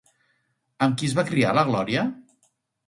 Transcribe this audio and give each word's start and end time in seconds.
Amb 0.87 0.97
qui 1.01 1.11
es 1.11 1.15
va 1.21 1.27
criar 1.29 1.55
la 1.59 1.67
Gloria? 1.71 2.09